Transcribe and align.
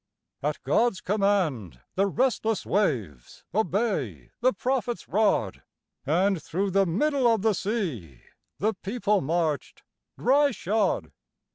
At 0.41 0.63
God's 0.63 0.99
command 0.99 1.79
the 1.93 2.07
restless 2.07 2.65
waves 2.65 3.43
Obey 3.53 4.31
the 4.39 4.51
prophet's 4.51 5.07
rod; 5.07 5.61
And, 6.07 6.41
through 6.41 6.71
the 6.71 6.87
middle 6.87 7.31
of 7.31 7.43
the 7.43 7.53
sea, 7.53 8.21
The 8.57 8.73
people 8.73 9.21
marched 9.21 9.83
dry 10.17 10.49
shod. 10.49 11.11